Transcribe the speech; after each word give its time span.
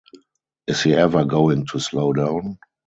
Is 0.65 0.81
he 0.81 0.95
ever 0.95 1.25
going 1.25 1.67
to 1.67 1.79
slow 1.79 2.11
down? 2.11 2.57